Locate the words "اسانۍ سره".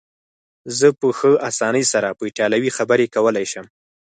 1.49-2.15